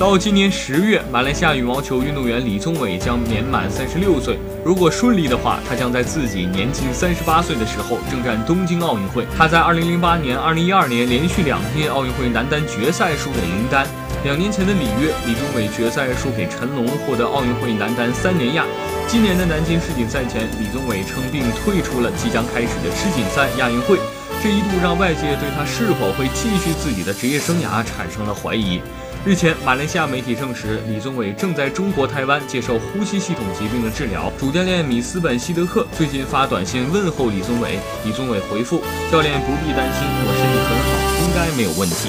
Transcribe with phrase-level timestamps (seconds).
[0.00, 4.38] 到今年十月，马来西亚羽毛球运动员李宗伟将年满三十六岁。
[4.64, 9.26] 如果顺利的话，他将在自己年仅三十八岁的时候征战东京奥运会。
[9.36, 13.86] 他在二零零八年、二零一二年连续两届奥运会男单决赛输给林丹。
[14.24, 18.64] 两年前的里约，李宗伟决赛输给陈龙，获得奥运会男单三连亚。
[19.06, 23.98] 今年的南京世锦赛前，李宗伟称病退出了即将开始的世锦赛亚运会。
[24.42, 28.80] 这一度让外界对他是否会继续自己的职业生涯产生了怀疑。
[29.22, 34.32] 日前，马来西亚媒体证实，李宗伟正在中国台湾接受呼吸系统疾病的治疗。
[34.38, 38.80] 主教练米斯本希德克最近发短信问候李宗伟，李宗伟回复
[39.12, 42.08] ：“教练不必担心，我身体很好，应该没有问题。”